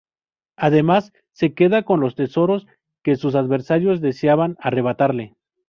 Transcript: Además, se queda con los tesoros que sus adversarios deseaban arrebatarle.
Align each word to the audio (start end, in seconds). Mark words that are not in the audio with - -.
Además, 0.57 1.13
se 1.31 1.53
queda 1.53 1.83
con 1.83 1.99
los 1.99 2.15
tesoros 2.15 2.65
que 3.03 3.17
sus 3.17 3.35
adversarios 3.35 4.01
deseaban 4.01 4.55
arrebatarle. 4.59 5.35